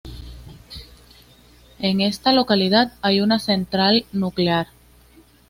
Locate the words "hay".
3.03-3.21